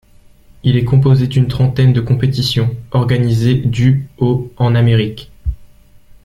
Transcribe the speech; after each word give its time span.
Il 0.63 0.77
est 0.77 0.83
composé 0.83 1.27
d'une 1.27 1.47
trentaine 1.47 1.93
de 1.93 2.01
compétitions, 2.01 2.75
organisées 2.89 3.53
du 3.53 4.07
au 4.17 4.51
en 4.57 4.73
Amérique. 4.73 5.31